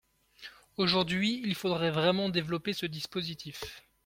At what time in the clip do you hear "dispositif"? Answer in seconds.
2.87-3.83